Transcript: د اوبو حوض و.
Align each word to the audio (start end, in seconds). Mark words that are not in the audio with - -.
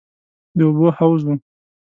د 0.57 0.59
اوبو 0.67 0.87
حوض 0.97 1.21
و. 1.25 1.27